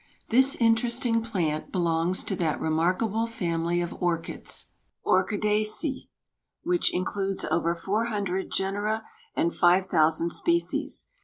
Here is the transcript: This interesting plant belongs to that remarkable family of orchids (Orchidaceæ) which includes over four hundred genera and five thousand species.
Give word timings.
This 0.31 0.55
interesting 0.55 1.21
plant 1.21 1.71
belongs 1.71 2.23
to 2.23 2.35
that 2.37 2.59
remarkable 2.59 3.27
family 3.27 3.81
of 3.81 3.93
orchids 4.01 4.65
(Orchidaceæ) 5.05 6.09
which 6.63 6.91
includes 6.91 7.45
over 7.45 7.75
four 7.75 8.05
hundred 8.05 8.49
genera 8.51 9.03
and 9.35 9.53
five 9.53 9.85
thousand 9.85 10.31
species. 10.31 11.09